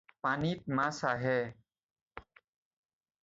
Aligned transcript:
পানীত 0.23 0.61
মাছ 0.77 0.97
আহে। 1.13 1.39